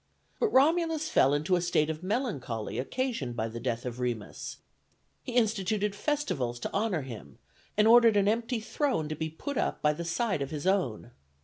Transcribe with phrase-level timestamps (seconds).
[0.39, 4.57] But Romulus fell into a state of melancholy occasioned by the death of Remus;
[5.21, 7.37] he instituted festivals to honor him,
[7.77, 11.11] and ordered an empty throne to be put up by the side of his own.